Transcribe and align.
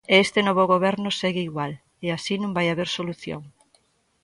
E 0.13 0.15
este 0.25 0.39
novo 0.47 0.63
goberno 0.73 1.09
segue 1.19 1.41
igual, 1.49 1.71
e 2.05 2.07
así 2.17 2.33
non 2.39 2.55
vai 2.57 2.67
haber 2.69 2.89
solución. 2.97 3.41